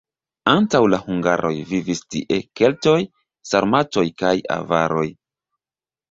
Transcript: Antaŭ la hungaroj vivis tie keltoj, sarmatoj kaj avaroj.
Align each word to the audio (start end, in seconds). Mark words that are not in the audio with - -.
Antaŭ 0.51 0.79
la 0.91 0.99
hungaroj 1.01 1.51
vivis 1.73 1.99
tie 2.13 2.37
keltoj, 2.59 2.93
sarmatoj 3.51 4.05
kaj 4.23 4.33
avaroj. 4.57 5.05